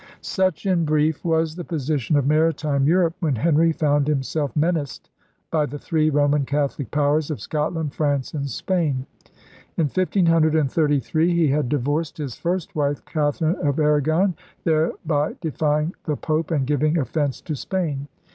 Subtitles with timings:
[0.21, 5.11] Such, in brief, was the position of maritime Europe when Henry found himself menaced
[5.51, 9.05] by the three Roman Catholic powers of Scotland, France, and Spain.
[9.77, 14.33] In 1533 he had divorced his first wife, Catherine of Aragon,
[14.63, 18.07] thereby defying the Fope and giving offence to Spain.